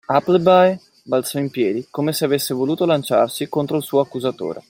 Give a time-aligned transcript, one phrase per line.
[0.07, 4.59] Appleby balzò in piedi, come se avesse voluto lanciarsi contro il suo accusatore.